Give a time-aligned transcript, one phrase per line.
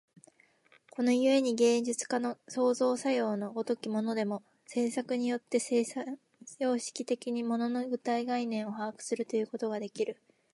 [0.89, 6.17] この故に芸術家の創造作用の如きものでも、制作によって生産
[6.57, 10.19] 様式的に物の具体概念を把握するということができる。